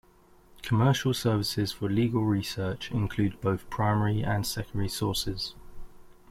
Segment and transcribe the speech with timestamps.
[0.63, 5.53] Commercial services for legal research include both primary and secondary sources.